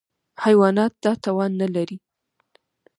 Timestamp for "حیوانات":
0.43-0.93